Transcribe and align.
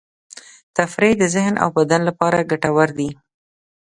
تفریح 0.77 1.13
د 1.19 1.23
ذهن 1.35 1.55
او 1.63 1.69
بدن 1.77 2.01
لپاره 2.09 2.47
ګټور 2.51 2.89
دی. 2.97 3.09